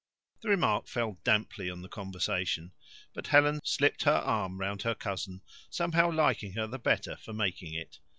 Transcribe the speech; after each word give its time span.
The 0.41 0.49
remark 0.49 0.87
fell 0.87 1.19
damply 1.23 1.69
on 1.69 1.83
the 1.83 1.87
conversation. 1.87 2.71
But 3.13 3.27
Helen 3.27 3.59
slipped 3.63 4.01
her 4.05 4.15
arm 4.15 4.59
round 4.59 4.81
her 4.81 4.95
cousin, 4.95 5.41
somehow 5.69 6.09
liking 6.11 6.53
her 6.53 6.65
the 6.65 6.79
better 6.79 7.17
for 7.17 7.33
making 7.33 7.75
it. 7.75 7.99